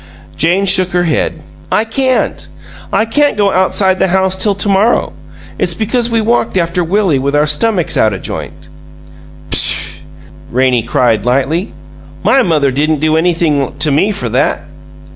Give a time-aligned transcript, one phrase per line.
[0.35, 1.41] Jane shook her head.
[1.71, 2.47] "I can't.
[2.91, 5.13] I can't go outside the house till to morrow.
[5.59, 8.67] It's because we walked after Willie with our stummicks out o' joint."
[9.51, 9.99] "Pshaw!"
[10.51, 11.75] Rannie cried, lightly.
[12.23, 14.63] "My mother didn't do anything to me for that."